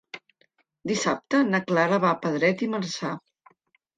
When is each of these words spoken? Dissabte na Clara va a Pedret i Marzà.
Dissabte 0.91 1.41
na 1.49 1.59
Clara 1.71 2.01
va 2.05 2.09
a 2.13 2.19
Pedret 2.25 2.63
i 2.69 2.73
Marzà. 2.75 3.15